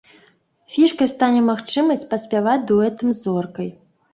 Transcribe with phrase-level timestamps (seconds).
[0.75, 3.69] Фішкай стане магчымасць паспяваць дуэтам з зоркай.